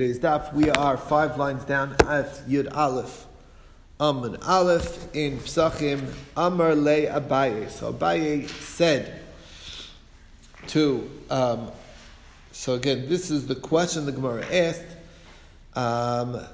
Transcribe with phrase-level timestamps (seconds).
[0.00, 0.54] today's daf.
[0.54, 3.26] We are five lines down at Yud Aleph.
[4.00, 7.68] Amud Aleph in Psachim Amar Le Abaye.
[7.68, 9.20] So Abaye said
[10.68, 11.70] to, um,
[12.50, 14.86] so again, this is the question the Gemara asked.
[15.76, 16.46] Um,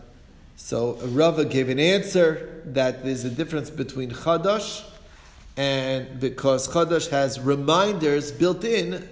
[0.57, 4.85] so Rava gave an answer that there's a difference between Chadash
[5.57, 9.09] and because Chadash has reminders built in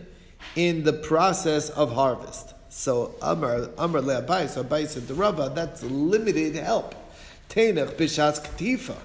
[0.56, 2.54] in the process of harvest.
[2.76, 4.48] So Amar Amar le'abai.
[4.48, 6.92] So Abaye said Rava, that's limited help.
[7.48, 8.96] Tenach b'shas katifa.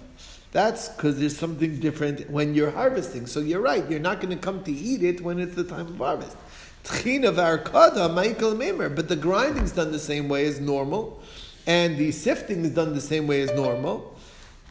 [0.52, 3.28] That's because there's something different when you're harvesting.
[3.28, 3.88] So you're right.
[3.88, 6.36] You're not going to come to eat it when it's the time of harvest.
[6.84, 8.94] Tchina v'arkada Michael Memer.
[8.94, 11.22] But the grinding's done the same way as normal,
[11.67, 14.17] and the sifting is done the same way as normal.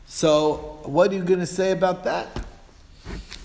[0.07, 2.27] So what are you going to say about that?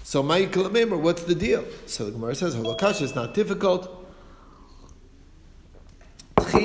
[0.01, 1.63] So Michael Memer, what's the deal?
[1.85, 4.02] So the Gemara says, Holocaust is not difficult.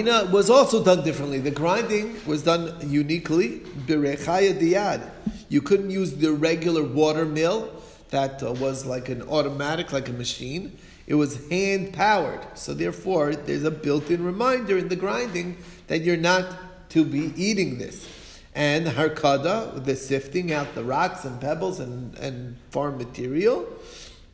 [0.05, 1.41] Was also done differently.
[1.41, 3.61] The grinding was done uniquely.
[3.87, 5.11] Birechaya diad.
[5.49, 7.73] You couldn't use the regular water mill
[8.11, 10.79] that uh, was like an automatic, like a machine.
[11.07, 12.41] It was hand powered.
[12.57, 15.57] So therefore, there's a built-in reminder in the grinding
[15.89, 18.09] that you're not to be eating this.
[18.55, 23.67] And harkada, the sifting out the rocks and pebbles and, and farm material,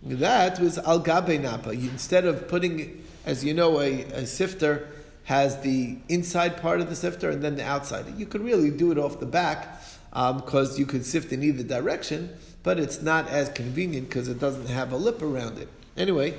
[0.02, 1.70] that was al gabe napa.
[1.70, 4.88] Instead of putting, as you know, a, a sifter
[5.24, 8.06] has the inside part of the sifter and then the outside.
[8.18, 11.62] You could really do it off the back because um, you could sift in either
[11.62, 12.30] direction,
[12.62, 15.68] but it's not as convenient because it doesn't have a lip around it.
[15.96, 16.36] Anyway,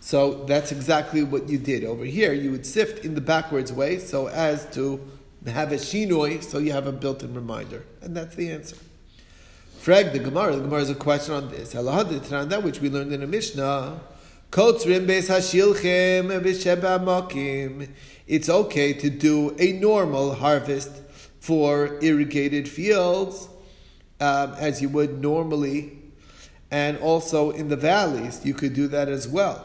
[0.00, 1.84] so that's exactly what you did.
[1.84, 5.00] Over here, you would sift in the backwards way so as to
[5.46, 7.84] have a shinoi, so you have a built-in reminder.
[8.00, 8.76] And that's the answer.
[9.78, 10.56] Frag the Gemara.
[10.56, 11.72] The Gemara has a question on this.
[11.72, 14.00] That which we learned in a Mishnah.
[18.26, 20.90] It's okay to do a normal harvest
[21.40, 23.48] for irrigated fields,
[24.20, 25.98] um, as you would normally,
[26.70, 29.64] and also in the valleys, you could do that as well.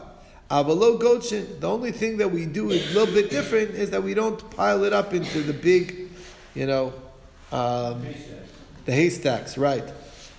[1.60, 4.50] The only thing that we do is a little bit different is that we don't
[4.52, 6.08] pile it up into the big,
[6.54, 6.94] you know,
[7.52, 8.06] um,
[8.86, 9.84] the haystacks, right?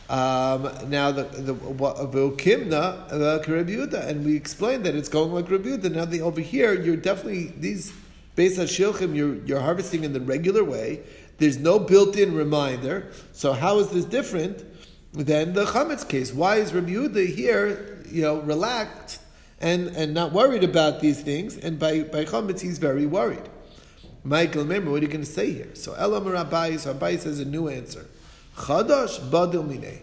[0.09, 5.93] Um, now the the Vokimna the Yehuda, and we explained that it's going like Yehuda.
[5.93, 7.93] Now the, over here, you're definitely these
[8.35, 11.01] based on Hashilchim, you're you're harvesting in the regular way.
[11.37, 13.11] There's no built-in reminder.
[13.33, 14.65] So how is this different
[15.13, 16.33] than the chametz case?
[16.33, 19.21] Why is Yehuda here, you know, relaxed
[19.61, 21.55] and and not worried about these things?
[21.55, 23.47] And by by chametz, he's very worried.
[24.23, 25.75] Michael, remember what are you going to say here?
[25.75, 28.07] So Elam Rabbi, so Rabbi says a new answer.
[28.59, 29.99] Chadash badil mine.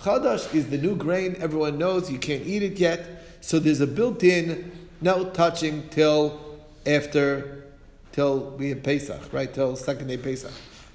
[0.00, 1.36] Chadash is the new grain.
[1.40, 3.24] Everyone knows you can't eat it yet.
[3.42, 6.40] So there's a built-in no touching till
[6.86, 7.64] after
[8.12, 9.52] till we have Pesach, right?
[9.52, 10.50] Till second day Pesach.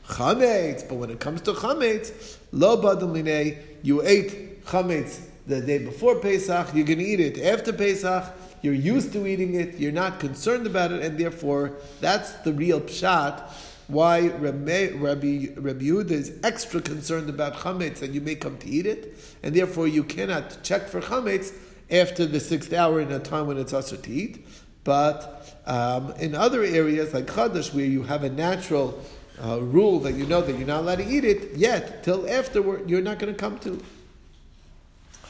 [0.07, 3.59] Chametz, but when it comes to chametz, lo badil mine.
[3.83, 6.73] You ate chametz the day before Pesach.
[6.73, 8.33] You're going to eat it after Pesach.
[8.63, 9.77] You're used to eating it.
[9.77, 13.49] You're not concerned about it, and therefore that's the real pshat
[13.93, 18.85] why Rabbi, Rabbi, Yehuda is extra concerned about chametz and you may come to eat
[18.85, 21.53] it, and therefore you cannot check for chametz
[21.89, 24.45] after the sixth hour in a time when it's also to eat.
[24.83, 29.01] But um, in other areas like Chadash, where you have a natural
[29.43, 32.89] uh, rule that you know that you're not allowed to eat it yet till afterward,
[32.89, 33.81] you're not going to come to.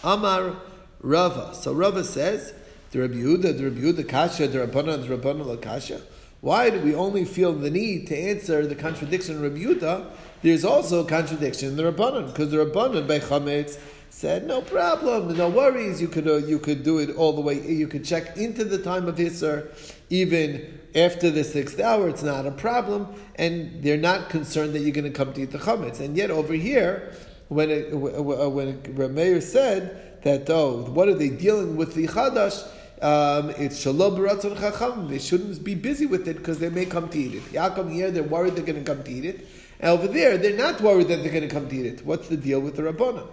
[0.03, 0.55] Amar
[1.01, 1.53] Rava.
[1.55, 2.53] So Rava says
[2.91, 6.01] the Rabbi Yehuda, the Rabbi Yehuda Kasha, the Rabbanan, the Rabbanan Kasha.
[6.43, 10.11] Why do we only feel the need to answer the contradiction in Yudah?
[10.41, 15.37] There's also a contradiction in the Rabbanon, because the Rabbanon by Chametz said, no problem,
[15.37, 18.35] no worries, you could, uh, you could do it all the way, you could check
[18.35, 19.69] into the time of Isser,
[20.09, 24.91] even after the sixth hour, it's not a problem, and they're not concerned that you're
[24.91, 26.01] going to come to eat the Chametz.
[26.01, 27.13] And yet over here,
[27.47, 32.67] when, it, when Rameir said that, oh, what are they dealing with the Chadash?
[33.03, 35.09] Um, it's shalom b'ratzon chacham.
[35.09, 37.43] They shouldn't be busy with it because they may come to eat it.
[37.51, 39.47] Yaakov here, they're worried they're going to come to eat it.
[39.81, 42.05] And over there, they're not worried that they're going to come to eat it.
[42.05, 43.27] What's the deal with the Rabbana?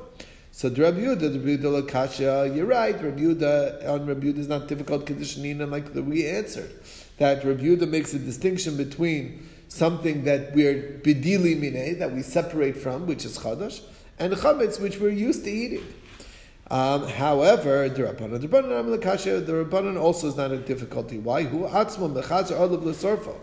[0.50, 3.00] So the Rabbi Yehuda, the Rabbi Yehuda Lakasha, you're right.
[3.00, 6.73] Rabbi Yehuda, on Rabbi Yehuda is not difficult conditioning, and like the we answered,
[7.19, 12.76] that Rabbi Yehuda makes a distinction between something that we're bidili mine, that we separate
[12.76, 13.81] from, which is chadash,
[14.19, 15.84] and chametz, which we're used to eating.
[16.70, 21.19] Um, however, the Rabbanan, the Rabbanan the Rabbanan also is not a difficulty.
[21.19, 21.43] Why?
[21.43, 23.34] Who atzma mechazer olav l'sorfo.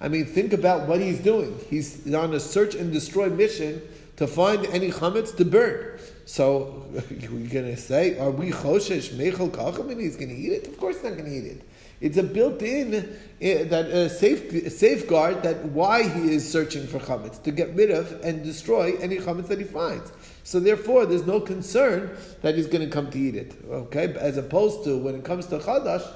[0.00, 1.58] I mean, think about what he's doing.
[1.70, 3.82] He's on a search and destroy mission
[4.16, 5.98] to find any chametz to burn.
[6.26, 9.90] So you're going to say, are we choshesh mechel kacham?
[9.90, 10.66] And he's going to eat it?
[10.68, 11.62] Of course, not going to eat it.
[12.00, 17.42] It's a built-in eh, that uh, safe, safeguard that why he is searching for chametz
[17.42, 20.12] to get rid of and destroy any chametz that he finds.
[20.48, 23.54] So therefore, there's no concern that he's going to come to eat it.
[23.68, 26.10] Okay, as opposed to when it comes to chadash,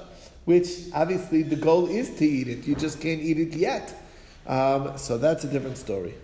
[0.45, 2.65] which obviously the goal is to eat it.
[2.65, 3.93] You just can't eat it yet.
[4.47, 6.15] Um, so that's a different story.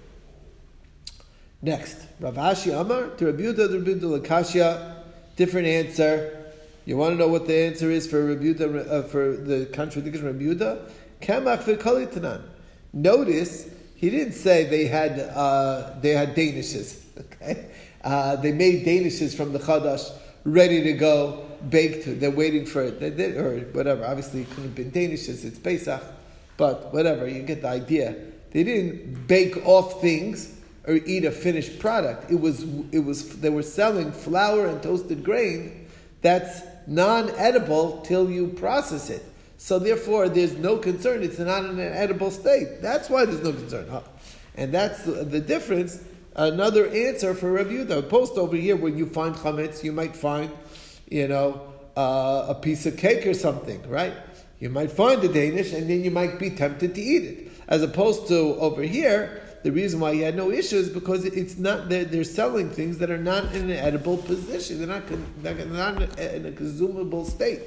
[1.61, 5.03] Next, Rav Ashi Amar to Rabbi Yehuda, Rabbi Lakashia,
[5.35, 6.51] different answer.
[6.85, 10.45] You want to know what the answer is for Rabbi uh, for the contradiction Rabbi
[10.45, 10.89] Yehuda?
[11.21, 12.41] Kamach v'kalitanan.
[12.91, 17.03] Notice he didn't say they had uh, they had danishes.
[17.41, 17.69] Okay,
[18.03, 20.11] uh, they made danishes from the chadash
[20.43, 22.19] ready to go baked.
[22.19, 24.05] They're waiting for it, they, they, or whatever.
[24.05, 25.43] Obviously, it couldn't have been danishes.
[25.43, 26.01] It's Pesach,
[26.57, 27.27] but whatever.
[27.27, 28.15] You get the idea.
[28.51, 30.55] They didn't bake off things
[30.87, 32.31] or eat a finished product.
[32.31, 35.87] It was it was they were selling flour and toasted grain
[36.21, 39.23] that's non-edible till you process it.
[39.57, 41.21] So therefore, there's no concern.
[41.21, 42.81] It's not in an edible state.
[42.81, 44.01] That's why there's no concern.
[44.55, 46.03] And that's the difference.
[46.35, 48.09] Another answer for Rabbi Yehuda.
[48.09, 50.51] Post over here, when you find chametz, you might find,
[51.09, 51.61] you know,
[51.97, 54.13] uh, a piece of cake or something, right?
[54.59, 57.51] You might find the Danish, and then you might be tempted to eat it.
[57.67, 61.89] As opposed to over here, the reason why he had no issues because it's not
[61.89, 64.79] they're, they're selling things that are not in an edible position.
[64.79, 65.03] They're not
[65.43, 67.61] they're not in a consumable state.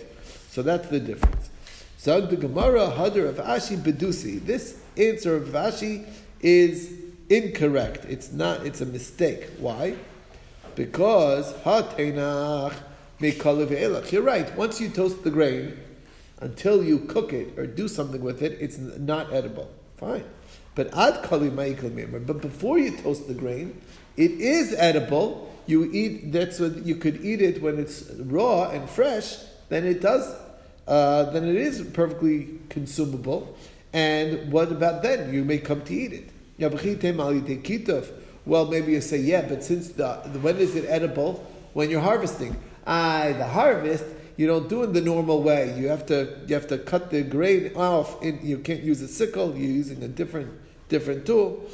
[0.49, 1.51] So that's the difference.
[1.99, 4.45] Zag the Gemara Hadar of Ashi Bedusi.
[4.45, 6.07] This answer of Ashi
[6.41, 7.02] is
[7.33, 8.05] incorrect.
[8.09, 8.67] It's not.
[8.67, 9.49] It's a mistake.
[9.59, 9.97] Why?
[10.75, 12.75] Because Hatenach
[14.13, 14.57] You're right.
[14.57, 15.79] Once you toast the grain,
[16.41, 19.71] until you cook it or do something with it, it's not edible.
[19.97, 20.25] Fine.
[20.75, 23.81] But ad kali But before you toast the grain,
[24.17, 25.55] it is edible.
[25.67, 26.33] You eat.
[26.33, 29.37] That's what you could eat it when it's raw and fresh.
[29.69, 30.35] Then it does.
[30.89, 33.57] Uh, then it is perfectly consumable.
[33.93, 35.33] And what about then?
[35.33, 36.32] You may come to eat it.
[38.45, 41.47] Well, maybe you say, yeah, but since the when is it edible?
[41.73, 42.57] When you're harvesting.
[42.87, 44.05] Ah, the harvest
[44.37, 45.75] you don't do it the normal way.
[45.79, 48.23] You have to you have to cut the grain off.
[48.23, 49.55] In, you can't use a sickle.
[49.57, 50.51] You're using a different
[50.89, 51.69] different tool.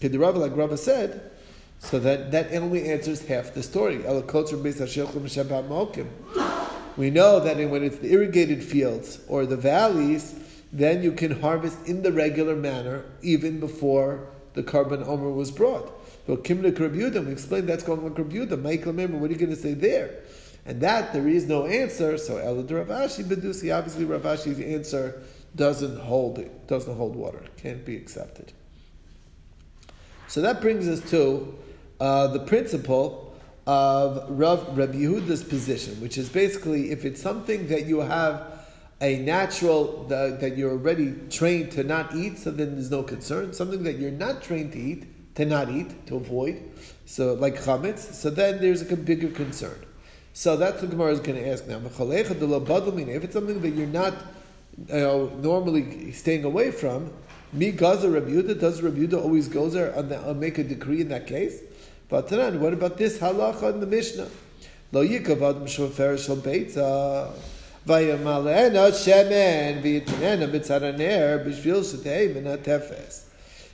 [0.00, 1.30] Kedirava, like Rava said,
[1.78, 3.98] so that, that only answers half the story.
[6.96, 10.34] We know that when it's the irrigated fields or the valleys,
[10.72, 15.92] then you can harvest in the regular manner even before the korban omer was brought.
[16.26, 18.60] But Kimna Krabjuda, we explained that's going like Krabjuda.
[18.60, 20.20] Michael, remember, what are you going to say there?
[20.64, 22.16] And that there is no answer.
[22.16, 25.22] So Elad Ravashi Bedusi, obviously Ravashi's answer
[25.56, 28.52] doesn't hold it, doesn't hold water, can't be accepted.
[30.28, 31.54] So that brings us to
[32.00, 33.36] uh, the principle
[33.66, 38.61] of Rav, Rabbi Yehuda's position, which is basically if it's something that you have
[39.02, 43.52] a natural the, that you're already trained to not eat, so then there's no concern.
[43.52, 46.62] Something that you're not trained to eat, to not eat, to avoid,
[47.04, 49.84] so like chametz, so then there's a bigger concern.
[50.34, 51.78] So that's what Gemara is going to ask now.
[51.84, 54.14] If it's something that you're not
[54.88, 57.12] you know, normally staying away from,
[57.52, 61.60] me gaza Rabbi does Rabbi always go there and make a decree in that case?
[62.08, 64.28] But then, what about this halacha in the Mishnah?
[64.92, 65.02] Lo
[67.86, 73.24] shemen b'shvil shetei.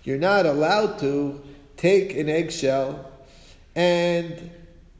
[0.05, 1.40] You're not allowed to
[1.76, 3.11] take an eggshell
[3.75, 4.50] and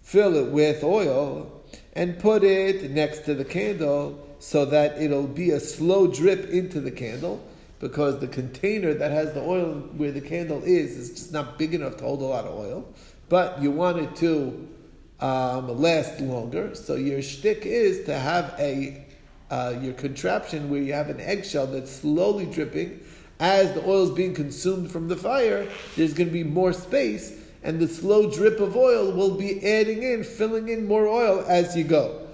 [0.03, 1.63] fill it with oil
[1.95, 6.81] and put it next to the candle so that it'll be a slow drip into
[6.81, 7.43] the candle
[7.81, 11.75] because the container that has the oil where the candle is is just not big
[11.75, 12.87] enough to hold a lot of oil.
[13.29, 14.69] But you want it to
[15.21, 19.05] um, last longer, so your shtick is to have a
[19.51, 23.01] uh, your contraption where you have an eggshell that's slowly dripping.
[23.41, 27.41] As the oil is being consumed from the fire, there's going to be more space,
[27.63, 31.77] and the slow drip of oil will be adding in, filling in more oil as
[31.77, 32.27] you go.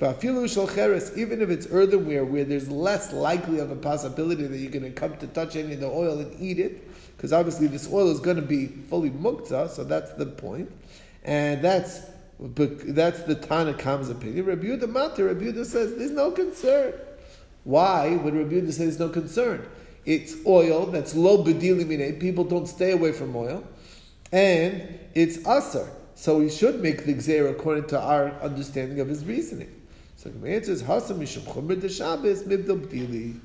[0.00, 4.90] Even if it's earthenware where there's less likely of a possibility that you're going to
[4.90, 8.18] come to touch any of the oil and eat it, because obviously this oil is
[8.20, 10.70] going to be fully muktzah, so that's the point.
[11.24, 12.00] And that's
[12.38, 14.46] that's the Tanakam's opinion.
[14.46, 16.94] Rabbi Yehuda Matar, Rabbi Yehuda says there's no concern.
[17.64, 19.68] Why would Rabbi Yehuda say there's no concern?
[20.04, 22.18] It's oil that's low bedilimine.
[22.18, 23.64] People don't stay away from oil
[24.32, 25.88] and it's asar.
[26.14, 29.80] So we should make the gzeir according to our understanding of his reasoning.
[30.16, 33.38] So the answer is hasam mishum chomer de Shabbos b'dili.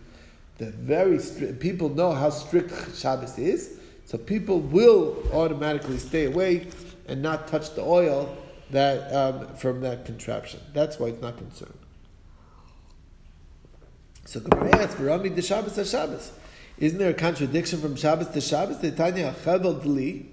[0.58, 6.68] The very strict people know how strict Shabbos is, so people will automatically stay away
[7.08, 8.36] and not touch the oil
[8.72, 10.60] that um, from that contraption.
[10.74, 11.78] That's why it's not concerned.
[14.26, 16.32] So the Gemara asks, "V'rami de Shabbos to Shabbos."
[16.80, 18.80] Isn't there a contradiction from Shabbos to Shabbos?
[18.80, 20.26] The Tanya Chavel Dli.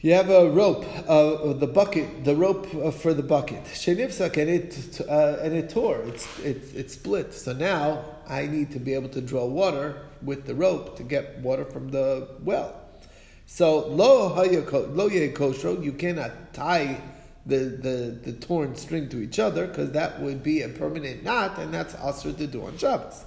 [0.00, 3.64] You have a rope, uh, the bucket, the rope uh, for the bucket.
[3.64, 5.98] Shenifsak and it uh, and it tore.
[6.06, 7.34] It's it, it split.
[7.34, 11.38] So now I need to be able to draw water with the rope to get
[11.40, 12.87] water from the well.
[13.50, 17.00] So lo lo kosher, you cannot tie
[17.46, 21.58] the, the, the torn string to each other because that would be a permanent knot,
[21.58, 23.24] and that's also to do on Shabbos.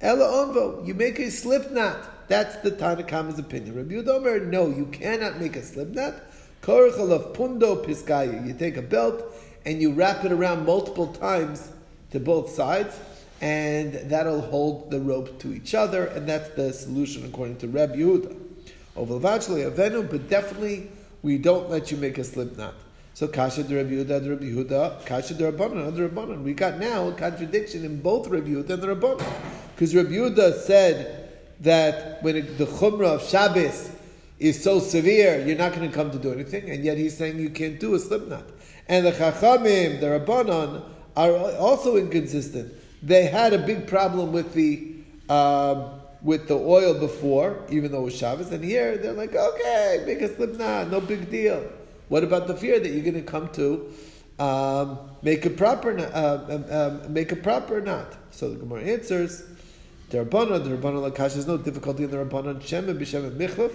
[0.00, 2.28] Ella onvo, you make a slip knot.
[2.28, 3.76] That's the Tanakama's opinion.
[3.76, 6.14] Rabbi Yudomer, no, you cannot make a slip knot.
[6.62, 8.46] Korachal of pundo piskaya.
[8.46, 9.22] You take a belt
[9.66, 11.70] and you wrap it around multiple times
[12.12, 12.98] to both sides,
[13.42, 17.96] and that'll hold the rope to each other, and that's the solution according to Rabbi
[17.96, 18.47] Yehuda.
[19.04, 20.90] But definitely
[21.22, 22.74] we don't let you make a slip knot.
[23.14, 26.42] So Kasha de Rabbi Yehuda, de Rabbi Yehuda, Kasha de Rabbanan.
[26.42, 29.26] We got now a contradiction in both Rabbi and the Rabbanan.
[29.74, 31.28] Because Rabbi said
[31.60, 33.90] that when it, the Chumrah of Shabbos
[34.38, 37.40] is so severe, you're not going to come to do anything, and yet he's saying
[37.40, 38.44] you can't do a slip knot.
[38.86, 40.84] And the Chachamim, the Rabbanan,
[41.16, 42.72] are also inconsistent.
[43.02, 44.94] They had a big problem with the
[45.28, 50.02] um, with the oil before, even though it was Shabbos, and here they're like, okay,
[50.06, 51.70] make a slip knot, no big deal.
[52.08, 53.92] What about the fear that you're going to come to
[54.38, 58.16] um, make a proper uh, um, um, make a proper knot?
[58.30, 59.44] So the Gemara answers,
[60.10, 63.40] the Rabbanon, the Rabbanon Lakash, there's no difficulty in the Rabbanon Shem and B'Shem and
[63.40, 63.72] Michlef.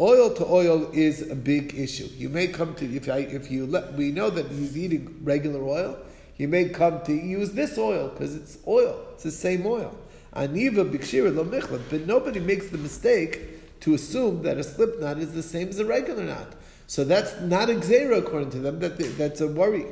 [0.00, 2.08] Oil to oil is a big issue.
[2.16, 5.62] You may come to if I, if you let we know that he's eating regular
[5.62, 5.98] oil.
[6.38, 8.98] You may come to use this oil because it's oil.
[9.12, 9.94] It's the same oil.
[10.34, 15.18] Aniva b'kshira lo michlef, but nobody makes the mistake to assume that a slip knot
[15.18, 16.54] is the same as a regular knot.
[16.86, 18.80] So that's not a xera according to them.
[18.80, 19.86] That that's a worry.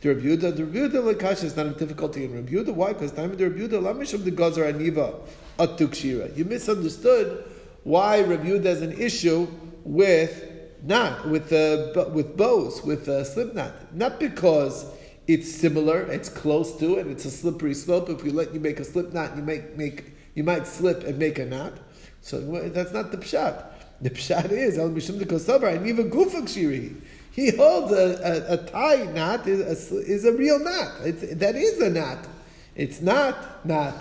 [0.00, 2.72] The Rebuda, the Rebuda Lakash is not a difficulty in Rebuda.
[2.72, 2.94] Why?
[2.94, 5.14] Because time of the Rebuda, Lamisham the Gazar Aniva
[5.58, 6.34] Atukshira.
[6.36, 7.44] You misunderstood
[7.84, 9.46] why Rebuda has an issue
[9.84, 10.46] with
[10.82, 13.94] not with uh, with bows with a slip knot.
[13.94, 14.86] Not because
[15.34, 18.08] it's similar, it's close to it, it's a slippery slope.
[18.08, 21.18] If we let you make a slip knot, you make make you might slip and
[21.18, 21.74] make a knot.
[22.20, 23.64] So that's not the pshat.
[24.00, 27.00] The pshat is al mishum de kosabar and even gufak shiri.
[27.32, 29.60] He holds a, a, a tie knot is
[29.92, 30.92] a, is a real knot.
[31.04, 32.26] It's, that is a knot.
[32.74, 33.96] It's not not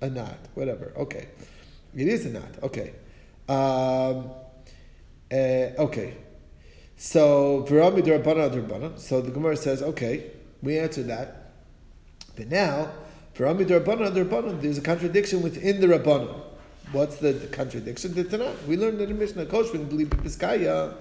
[0.00, 0.38] a knot.
[0.54, 0.92] Whatever.
[0.96, 1.28] Okay,
[1.94, 2.50] it is a knot.
[2.62, 2.92] Okay.
[3.48, 4.30] Um,
[5.30, 6.14] uh, okay.
[6.96, 8.98] So Virami Durabana.
[8.98, 10.30] So the Gemara says, okay,
[10.62, 11.52] we answered that.
[12.34, 12.90] But now,
[13.34, 16.42] Virami Durabana there's a contradiction within the Rabbanon.
[16.92, 18.14] What's the, the contradiction?
[18.14, 18.66] The Tanakh.
[18.66, 20.94] We learned in the Mishnah Koshvin believe Piskaya.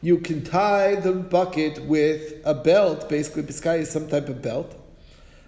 [0.00, 3.08] You can tie the bucket with a belt.
[3.08, 4.76] Basically, Piskaya is some type of belt.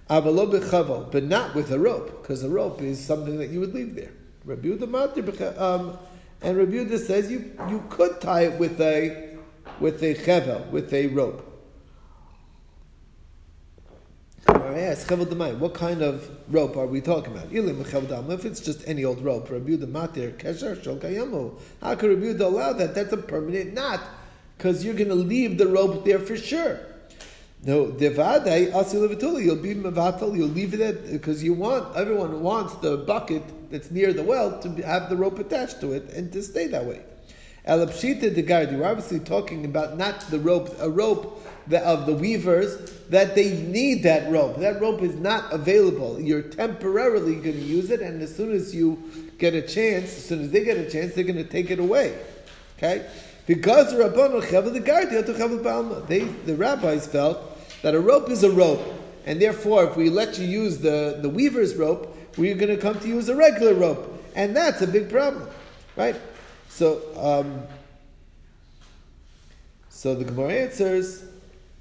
[0.08, 4.10] But not with a rope, because a rope is something that you would leave there.
[5.56, 5.96] Um,
[6.42, 9.36] and Rabbi says you, you could tie it with a
[9.80, 11.48] with a chevel, with a rope.
[14.46, 17.52] What kind of rope are we talking about?
[17.52, 21.58] If it's just any old rope, Rabbi Yehuda Matir Kesher Shokayamu.
[21.80, 22.94] how could Rabbi allow that?
[22.94, 24.00] That's a permanent knot,
[24.56, 26.80] because you're going to leave the rope there for sure.
[27.64, 30.36] No, devadai asil You'll be mevatel.
[30.36, 34.68] You'll leave it because you want everyone wants the bucket that's near the well to
[34.82, 37.02] have the rope attached to it and to stay that way.
[37.68, 38.72] Elapshita de guard.
[38.72, 44.02] You're obviously talking about not the rope, a rope of the weavers that they need
[44.02, 44.58] that rope.
[44.58, 46.20] That rope is not available.
[46.20, 49.00] You're temporarily going to use it, and as soon as you
[49.38, 51.78] get a chance, as soon as they get a chance, they're going to take it
[51.78, 52.18] away.
[52.78, 53.08] Okay?
[53.46, 54.08] Because the
[56.08, 57.51] they the rabbis felt
[57.82, 58.82] that a rope is a rope,
[59.26, 62.98] and therefore, if we let you use the, the weaver's rope, we're going to come
[63.00, 65.48] to use a regular rope, and that's a big problem,
[65.96, 66.16] right?
[66.68, 67.62] So, um,
[69.88, 71.24] so the Gemara answers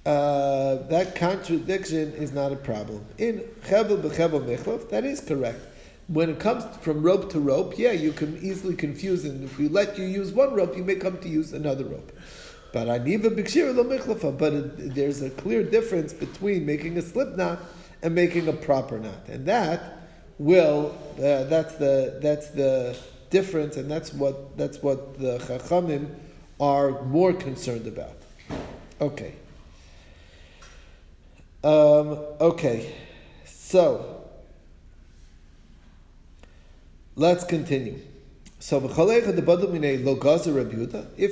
[0.05, 3.05] uh, that contradiction is not a problem.
[3.17, 5.59] In chevel b'chevel mechlov, that is correct.
[6.07, 9.67] When it comes from rope to rope, yeah, you can easily confuse and If we
[9.67, 12.11] let you use one rope, you may come to use another rope.
[12.73, 14.37] But aniva b'kshir lo mechlafa.
[14.37, 17.59] But there's a clear difference between making a slip knot
[18.01, 19.99] and making a proper knot, and that
[20.37, 22.97] will uh, that's the that's the
[23.29, 26.09] difference, and that's what that's what the chachamim
[26.59, 28.15] are more concerned about.
[28.99, 29.33] Okay.
[31.63, 32.95] Um, okay,
[33.45, 34.27] so
[37.15, 37.99] let's continue.
[38.63, 38.85] So if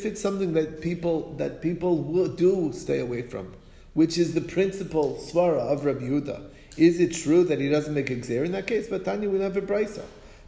[0.06, 3.54] it's something that people that people do stay away from,
[3.94, 6.42] which is the principal svara of Rabbi Yehuda,
[6.76, 8.88] Is it true that he doesn't make a gzer in that case?
[8.88, 10.04] But Tanya, we have a brisa.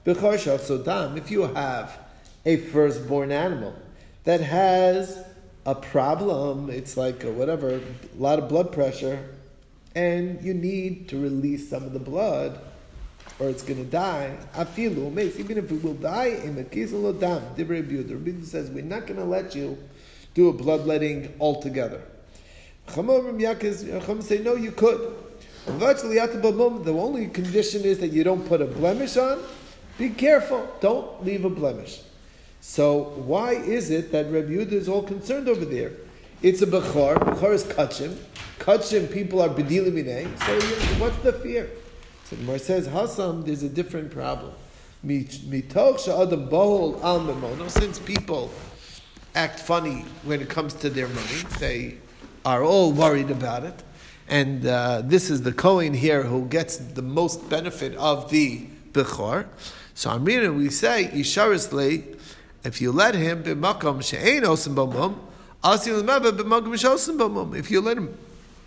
[0.05, 1.99] B'char sodam, if you have
[2.45, 3.75] a firstborn animal
[4.23, 5.23] that has
[5.67, 7.81] a problem, it's like a whatever, a
[8.17, 9.23] lot of blood pressure,
[9.93, 12.59] and you need to release some of the blood,
[13.41, 14.37] or it's going to die.
[14.53, 17.41] Afilu makes even if it will die in the case of dam.
[17.55, 19.75] Divrei Rabbi says we're not going to let you
[20.35, 22.03] do a bloodletting altogether.
[22.87, 25.15] Chacham say no, you could.
[25.65, 29.41] The only condition is that you don't put a blemish on.
[29.97, 30.67] Be careful.
[30.79, 32.01] Don't leave a blemish.
[32.61, 35.93] So why is it that Rabbi Yehuda is all concerned over there?
[36.43, 37.17] It's a Bechor.
[37.17, 38.17] Bechor is Kachim.
[38.59, 40.37] Kachim, people are Bedilimine.
[40.45, 40.59] So
[40.99, 41.69] what's the fear?
[42.31, 44.53] So the Mar says, Hasam, there's a different problem.
[47.69, 48.51] Since people
[49.35, 51.97] act funny when it comes to their money, they
[52.45, 53.83] are all worried about it.
[54.29, 59.47] And uh, this is the Kohen here who gets the most benefit of the Bechor.
[59.93, 61.07] So Amrina, we say,
[62.63, 63.43] if you let him.
[67.55, 68.17] If you let him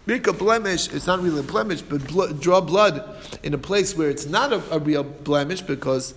[0.06, 2.06] make a blemish, it's not really a blemish, but
[2.40, 3.04] draw blood
[3.42, 6.14] in a place where it's not a, a, real blemish because,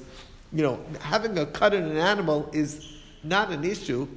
[0.51, 4.08] you know, having a cut in an animal is not an issue.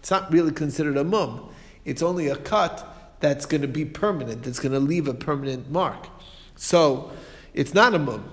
[0.00, 1.48] It's not really considered a mum.
[1.84, 5.70] It's only a cut that's going to be permanent, that's going to leave a permanent
[5.70, 6.08] mark.
[6.56, 7.10] So,
[7.54, 8.28] it's not a mum.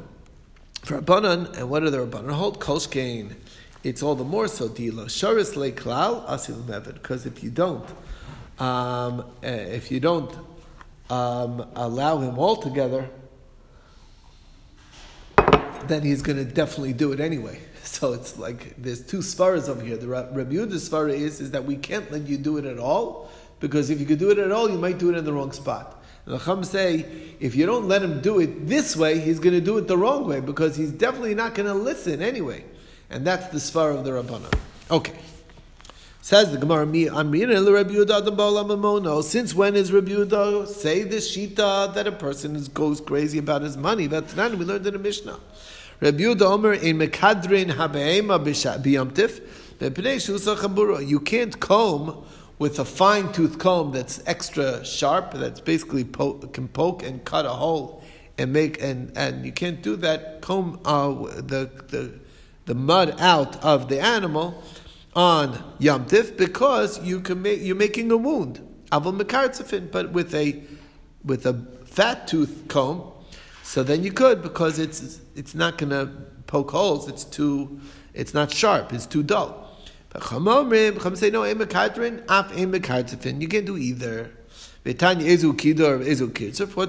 [0.84, 2.32] For Rabbanan, and what are the Rabbanan?
[2.32, 3.36] Hold koshkein
[3.86, 5.06] it's all the more so dila.
[5.06, 6.96] Sharis leklal asil meved.
[6.96, 7.88] Because if you don't,
[8.58, 10.36] um, eh, if you don't
[11.10, 13.10] um, allow him altogether,
[15.88, 17.60] then he's going to definitely do it anyway.
[17.86, 19.96] So it's like there's two svaras over here.
[19.96, 23.30] The Rabbi Yehuda's svara is, is that we can't let you do it at all
[23.60, 25.52] because if you could do it at all, you might do it in the wrong
[25.52, 26.04] spot.
[26.26, 27.06] And the Chum say,
[27.40, 29.98] if you don't let him do it this way, he's going to do it the
[29.98, 32.66] wrong way because he's definitely not going to listen anyway.
[33.10, 34.52] And that's the svar of the Rabbana.
[34.90, 35.14] Okay.
[36.25, 36.88] Says the Gemara,
[39.22, 43.61] Since when is Rabbi Yehuda say this shita that a person is, goes crazy about
[43.61, 44.07] his money?
[44.07, 45.40] That's not we learned in the Mishnah.
[46.00, 47.70] Rabbi Yehuda Omer in Mekadrin
[51.07, 52.25] You can't comb
[52.57, 57.46] with a fine tooth comb that's extra sharp, that's basically po- can poke and cut
[57.46, 58.01] a hole
[58.40, 62.14] and make and and you can't do that comb uh, the the
[62.66, 64.64] the mud out of the animal
[65.16, 66.06] on Yom
[66.38, 68.60] because you can make, you're making a wound.
[68.92, 70.62] Aval mekartzafin, but with a
[71.24, 71.54] with a
[71.86, 73.12] fat tooth comb,
[73.64, 76.06] so then you could because it's it's not going to
[76.46, 77.08] poke holes.
[77.08, 77.80] It's too
[78.14, 78.94] it's not sharp.
[78.94, 79.62] It's too dull.
[80.10, 81.44] But Chacham say no.
[81.44, 84.32] af You can't do either.
[84.86, 84.96] What's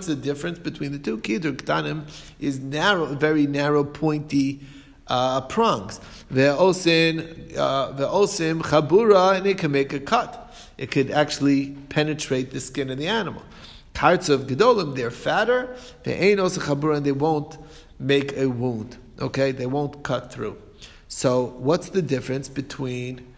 [0.07, 1.19] the difference between the two?
[1.19, 2.03] Kidor ktanim
[2.39, 4.61] is narrow, very narrow, pointy
[5.09, 6.01] uh, prongs.
[6.33, 10.55] Ve'osim uh, the osim chabura, and it can make a cut.
[10.79, 13.43] It could actually penetrate the skin of the animal.
[13.95, 15.75] Parts of gedolim, they're fatter.
[16.05, 17.57] Ve'ein also chabura, and they won't
[17.99, 18.97] make a wound.
[19.21, 20.57] Okay, they won't cut through.
[21.09, 23.33] So, what's the difference between?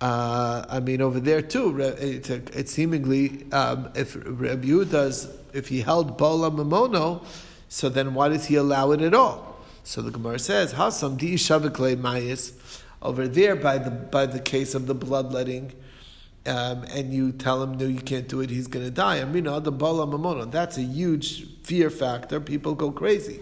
[0.00, 6.16] Uh, I mean, over there too, it's, seemingly um, if Rabbi does, if he held
[6.16, 7.22] bola mamono,
[7.68, 9.49] so then why does he allow it at all?
[9.82, 12.52] So the Gemara says, Hasam di shavikle mayis,
[13.02, 15.72] over there by the by the case of the bloodletting,
[16.46, 19.20] um, and you tell him no, you can't do it, he's going to die.
[19.20, 19.44] I mean.
[19.44, 22.40] That's a huge fear factor.
[22.40, 23.40] People go crazy.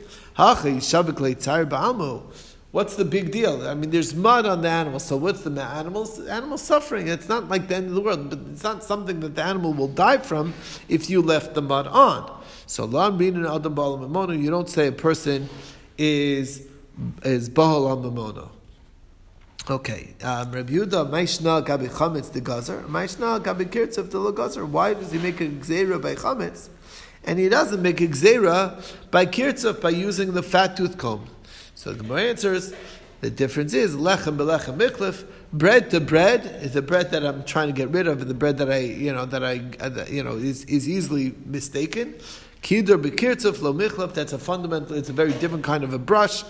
[2.71, 3.67] What's the big deal?
[3.67, 6.21] I mean, there's mud on the animal, so what's the animals?
[6.27, 7.09] Animal suffering.
[7.09, 9.73] It's not like the end of the world, but it's not something that the animal
[9.73, 10.53] will die from
[10.89, 12.31] if you left the mud on.
[12.67, 15.49] So, you don't say a person
[15.99, 16.67] is
[17.23, 18.51] is bahal on mamono.
[19.71, 24.65] Okay, um, Rabbi Yehuda, Maishna gabi chametz the gazer, Maishna gabi kirtzev the gazer.
[24.65, 26.71] Why does he make a gzera by chametz,
[27.25, 31.29] and he doesn't make a gzera by kirtzev by using the fat tooth comb?
[31.75, 32.73] So the Gemara answers,
[33.21, 35.27] the difference is lechem belechem mikhlef.
[35.53, 38.35] Bread to bread is the bread that I'm trying to get rid of, and the
[38.35, 42.15] bread that I, you know, that I, uh, you know, is, is easily mistaken.
[42.63, 46.45] Kidur bekirtzuf lo michlaf, that's a fundamental, it's a very different kind of a brush,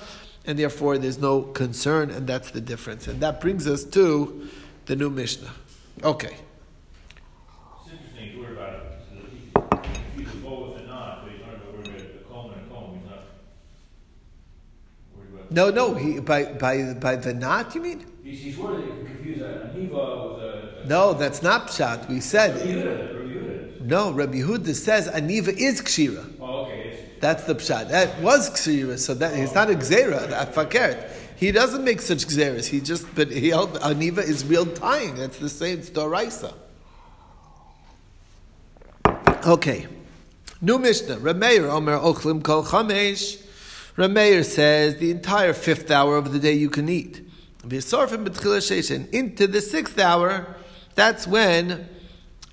[0.46, 3.06] and therefore there's no concern, and that's the difference.
[3.06, 4.48] And that brings us to
[4.86, 5.52] the new Mishnah.
[6.02, 6.36] Okay.
[15.50, 15.94] No, no.
[15.94, 17.74] He by by by the knot.
[17.74, 18.06] You mean?
[18.22, 20.86] He's, he's worried confused a niva with a.
[20.86, 22.08] No, that's not pshat.
[22.08, 23.27] We said.
[23.88, 26.30] No, Rabbi Yehuda says aniva is kshira.
[26.42, 27.06] Oh, okay.
[27.20, 27.88] That's the pshat.
[27.88, 31.10] That was ksira, so that he's not a gzera, a fakert.
[31.36, 32.66] He doesn't make such gzeras.
[32.66, 35.14] He just, but he held, aniva is real tying.
[35.14, 36.52] That's the same storaisa.
[39.46, 39.86] Okay.
[40.60, 41.16] New Mishnah.
[41.16, 43.42] Rameir Omer Ochlim Kol Chamesh.
[43.96, 47.22] Rameir says the entire fifth hour of the day you can eat.
[47.64, 47.80] Into
[49.46, 50.56] the sixth hour,
[50.94, 51.88] that's when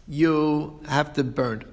[0.07, 1.65] you have to burn.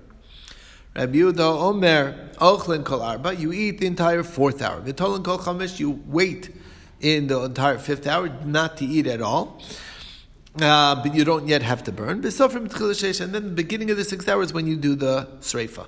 [0.95, 4.81] Rabbi Yehuda Omer Ochlin Kol Arba, you eat the entire fourth hour.
[4.83, 6.55] V'tolen Kol Chamesh, you wait
[7.01, 9.61] in the entire fifth hour not to eat at all.
[10.61, 12.23] Uh, but you don't yet have to burn.
[12.23, 15.87] And then the beginning of the sixth hour is when you do the sreifa.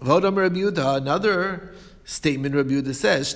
[0.00, 3.34] Another statement Rabbi Yehuda says,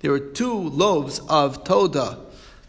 [0.00, 2.18] There were two loaves of toda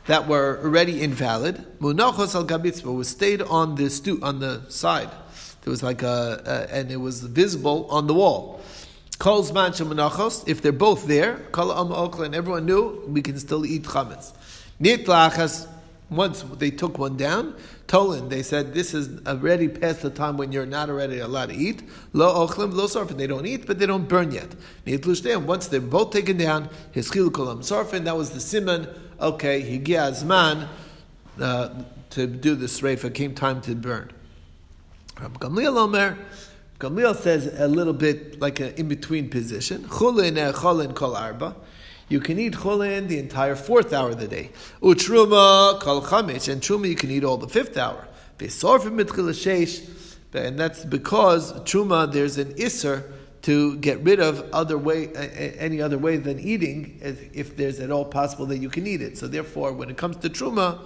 [0.07, 1.65] that were already invalid.
[1.79, 5.09] Munachos al gabitzba was stayed on the stu- on the side.
[5.61, 8.61] There was like a, a, and it was visible on the wall.
[9.17, 10.47] Calls mancha munachos.
[10.47, 11.91] If they're both there, kol am
[12.21, 14.33] and everyone knew we can still eat chametz.
[14.79, 15.69] Nitlachas.
[16.07, 17.55] Once they took one down,
[17.87, 21.55] Tolan, they said this is already past the time when you're not already allowed to
[21.55, 21.81] eat.
[22.13, 23.17] Lo ochlim, lo sarfin.
[23.17, 24.53] They don't eat, but they don't burn yet.
[24.85, 28.03] Once they're both taken down, his kolam sarfin.
[28.03, 28.87] That was the simon.
[29.19, 30.67] Okay, higia azman
[31.39, 31.69] uh,
[32.09, 33.13] to do the sreifa.
[33.13, 34.11] Came time to burn.
[35.15, 36.17] Gamliel Omer.
[36.79, 39.83] Gamliel says a little bit like an in between position.
[39.83, 41.55] Chulin cholin kol arba.
[42.09, 44.51] You can eat chulin the entire fourth hour of the day.
[44.81, 48.05] Utruma kol chametz, and truma you can eat all the fifth hour.
[50.33, 53.09] And that's because truma there's an isser
[53.45, 58.05] to get rid of other way, any other way than eating, if there's at all
[58.05, 59.17] possible that you can eat it.
[59.17, 60.79] So therefore, when it comes to truma,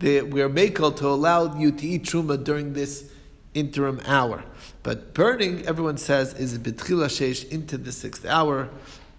[0.00, 3.10] we're makel to allow you to eat truma during this
[3.52, 4.44] interim hour.
[4.82, 8.68] But burning, everyone says, is betchila sheish into the sixth hour.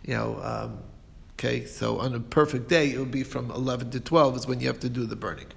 [0.04, 0.80] You know, um,
[1.38, 4.62] Okay, so on a perfect day, it would be from 11 to 12 is when
[4.62, 5.48] you have to do the burning.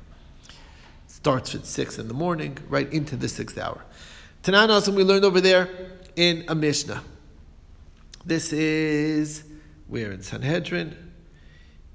[1.07, 3.85] Starts at 6 in the morning, right into the sixth hour.
[4.43, 5.69] Tanan also we learned over there
[6.17, 7.03] in a Mishnah.
[8.29, 9.43] This is,
[9.89, 10.95] we're in Sanhedrin.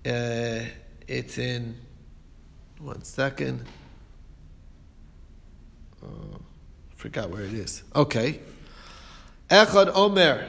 [0.03, 0.61] Uh,
[1.07, 1.75] it's in,
[2.79, 3.67] one second.
[6.03, 6.39] Uh,
[6.95, 7.83] forgot where it is.
[7.95, 8.39] Okay.
[9.47, 10.43] Echad Omer.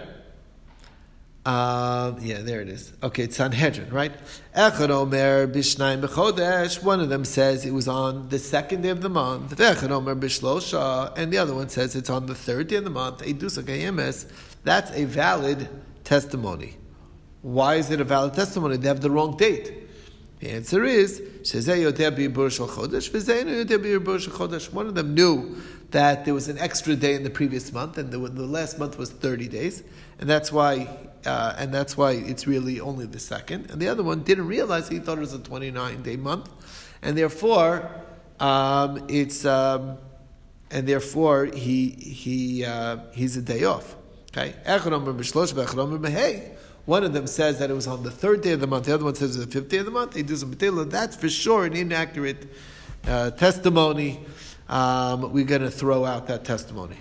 [1.45, 2.95] Um, yeah, there it is.
[3.03, 4.13] Okay, it's Sanhedrin, right?
[4.57, 6.83] Echad Omer Bishnaim B'chodesh.
[6.83, 9.55] One of them says it was on the second day of the month.
[9.59, 12.91] Echad Omer Bishlosha, and the other one says it's on the third day of the
[12.91, 13.19] month.
[13.19, 14.27] Edusa Kayemes.
[14.65, 15.69] That's a valid
[16.03, 16.77] testimony.
[17.43, 18.77] Why is it a valid testimony?
[18.79, 19.83] They have the wrong date.
[20.41, 21.21] The answer is
[24.73, 28.11] One of them knew that there was an extra day in the previous month, and
[28.11, 29.85] the, last month was thirty days,
[30.19, 30.89] and that's why
[31.25, 33.71] uh, and that's why it's really only the second.
[33.71, 36.51] And the other one didn't realize he thought it was a 29 day month,
[37.03, 37.91] and therefore
[38.41, 39.99] um, it's um,
[40.71, 43.97] and therefore he he uh, he's a day off.
[44.35, 44.53] Okay,
[46.87, 48.87] one of them says that it was on the third day of the month.
[48.87, 50.15] The other one says it's the fifth day of the month.
[50.15, 50.51] They do some
[50.89, 52.49] That's for sure an inaccurate
[53.07, 54.19] uh, testimony.
[54.69, 56.97] Um, we're going to throw out that testimony.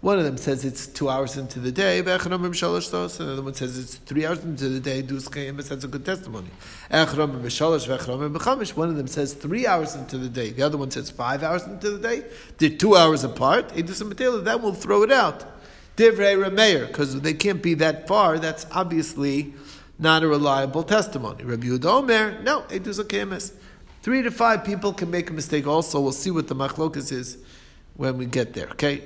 [0.00, 4.24] One of them says it's two hours into the day, another one says it's three
[4.24, 6.48] hours into the day, that's a good testimony.
[6.90, 11.64] One of them says three hours into the day, the other one says five hours
[11.64, 12.24] into the day,
[12.56, 15.44] they're two hours apart, that will throw it out.
[15.96, 19.52] Because they can't be that far, that's obviously
[19.98, 21.44] not a reliable testimony.
[21.44, 23.52] Rabbi Omer, no, Edus
[24.00, 26.00] Three to five people can make a mistake also.
[26.00, 27.36] We'll see what the machlokas is
[27.96, 29.04] when we get there, okay?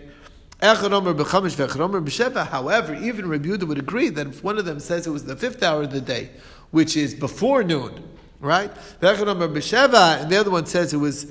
[0.61, 0.95] However,
[2.95, 5.63] even Rabbi Yehuda would agree that if one of them says it was the fifth
[5.63, 6.31] hour of the day,
[6.71, 8.03] which is before noon,
[8.41, 8.71] right?
[9.01, 11.27] And the other one says it was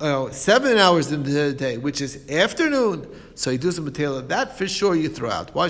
[0.00, 3.06] uh, seven hours in the day, which is afternoon.
[3.34, 5.54] So you do some of that for sure you throw out.
[5.54, 5.68] Why?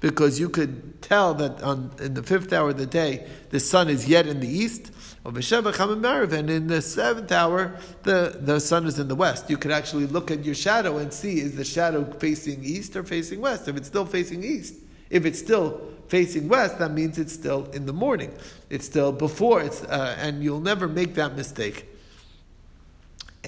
[0.00, 3.88] Because you could tell that on in the fifth hour of the day the sun
[3.88, 4.92] is yet in the east,
[5.28, 9.50] and in the seventh hour, the, the sun is in the west.
[9.50, 13.02] You could actually look at your shadow and see is the shadow facing east or
[13.02, 13.66] facing west.
[13.66, 14.74] If it's still facing east,
[15.10, 18.32] if it's still facing west, that means it's still in the morning.
[18.70, 21.86] It's still before it's, uh, and you'll never make that mistake.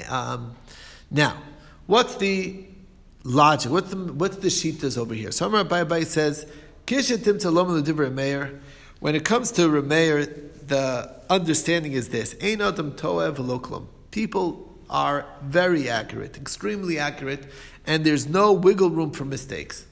[0.08, 0.56] Um,
[1.10, 1.36] now,
[1.86, 2.64] what's the
[3.24, 3.70] logic?
[3.70, 5.30] What's the what's the shitas over here?
[5.32, 6.46] So Amar Abai says,
[6.86, 8.12] "Kishatim talom l'divrei
[9.00, 10.26] When it comes to Remeir,
[10.66, 17.44] the understanding is this: Ein adam toev People are very accurate, extremely accurate,
[17.86, 19.86] and there's no wiggle room for mistakes.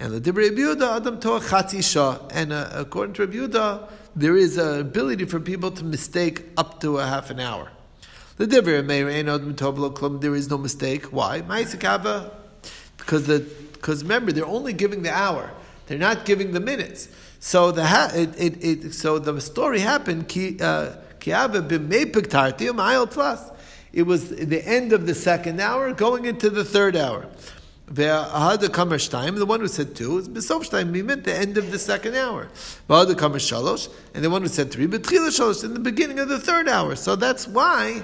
[0.00, 2.26] And the Dibri Yehuda Adam Toa Chatzi Shah.
[2.30, 6.98] And uh, according to Yehuda, there is an ability for people to mistake up to
[6.98, 7.70] a half an hour.
[8.38, 10.20] The Dibri Meir Ein Adam Tov Klum.
[10.20, 11.04] There is no mistake.
[11.12, 11.42] Why?
[11.42, 12.32] Ma'asikava.
[12.96, 13.40] Because the
[13.74, 15.50] because remember they're only giving the hour.
[15.86, 17.08] They're not giving the minutes.
[17.40, 20.28] So the ha- it, it, it, so the story happened.
[20.28, 20.96] Ki uh,
[23.92, 27.26] It was the end of the second hour, going into the third hour.
[27.88, 30.94] The one who said two is besofshteim.
[30.94, 32.48] He meant the end of the second hour.
[32.88, 36.94] And the one who said three, but in the beginning of the third hour.
[36.94, 38.02] So that's why,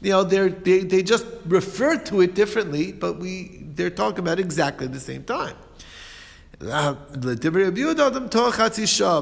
[0.00, 0.48] you know, they
[0.84, 5.56] they just refer to it differently, but we they're talking about exactly the same time.
[6.60, 6.96] A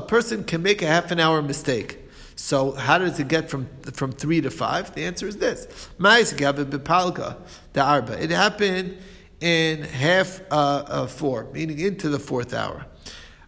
[0.06, 1.98] person can make a half an hour mistake.
[2.36, 4.94] So how does it get from from three to five?
[4.94, 6.40] The answer is this: It
[8.30, 8.98] happened
[9.40, 12.86] in half uh, uh, four, meaning into the fourth hour.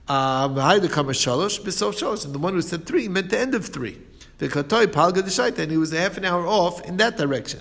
[0.08, 3.98] Um, and the one who said three meant the end of three.
[4.38, 7.60] And he was a half an hour off in that direction.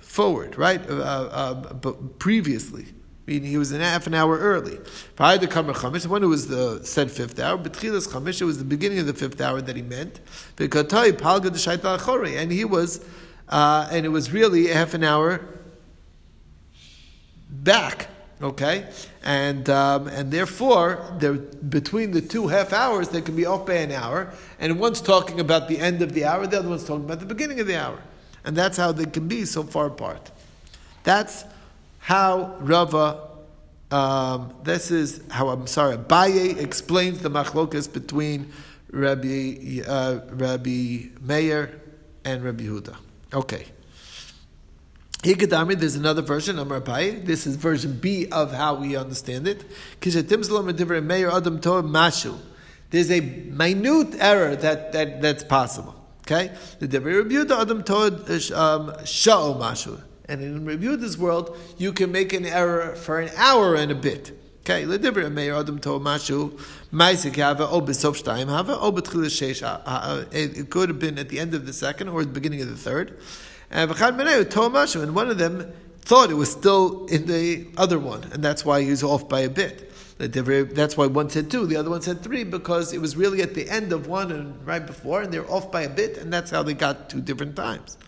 [0.00, 0.86] Forward, right?
[0.88, 2.86] Uh, uh, previously.
[3.26, 4.78] Meaning he was an half an hour early.
[5.16, 9.14] The one who was the said fifth hour, but it was the beginning of the
[9.14, 10.20] fifth hour that he meant.
[10.58, 13.04] And he was,
[13.48, 15.40] uh, and it was really a half an hour
[17.48, 18.08] back.
[18.42, 18.86] Okay,
[19.22, 23.74] and um, and therefore, there between the two half hours, they can be off by
[23.74, 27.04] an hour, and one's talking about the end of the hour, the other one's talking
[27.04, 28.02] about the beginning of the hour,
[28.44, 30.30] and that's how they can be so far apart.
[31.04, 31.44] That's
[32.04, 33.30] how Rava.
[33.90, 35.96] Um, this is how I'm sorry.
[35.96, 38.52] Baye explains the machlokas between
[38.90, 41.80] Rabbi uh, Rabbi Meir
[42.24, 42.96] and Rabbi Huda.
[43.32, 43.66] Okay.
[45.22, 47.12] Hikadami, there's another version, Amar Pai.
[47.12, 49.64] This is version B of how we understand it.
[52.90, 55.94] There's a minute error that, that, that's possible.
[56.20, 56.54] Okay?
[56.80, 59.98] The Devar Rebuta Adam Tod um, Sha'o Mashu.
[60.26, 64.40] And in Rebuda's world, you can make an error for an hour and a bit.
[64.60, 65.02] Okay, it
[70.70, 73.18] could have been at the end of the second or the beginning of the third.
[73.70, 73.90] And
[75.14, 78.88] one of them thought it was still in the other one, and that's why he
[78.88, 79.90] was off by a bit.
[80.16, 83.52] That's why one said two, the other one said three, because it was really at
[83.54, 86.50] the end of one and right before, and they're off by a bit, and that's
[86.50, 87.98] how they got two different times.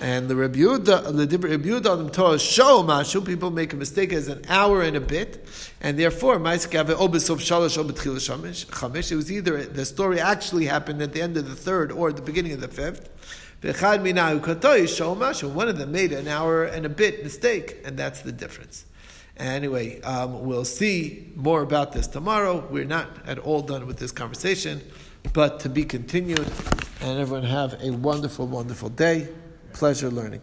[0.00, 3.22] And the Rabbi Yehuda, on the Torah show mashu.
[3.22, 5.46] People make a mistake as an hour and a bit,
[5.82, 6.42] and therefore It
[9.14, 12.22] was either the story actually happened at the end of the third or at the
[12.22, 13.10] beginning of the fifth.
[13.62, 13.74] One
[15.68, 18.86] of them made an hour and a bit mistake, and that's the difference.
[19.36, 22.66] Anyway, um, we'll see more about this tomorrow.
[22.70, 24.80] We're not at all done with this conversation,
[25.34, 26.50] but to be continued.
[27.02, 29.28] And everyone have a wonderful, wonderful day.
[29.72, 30.42] Pleasure learning.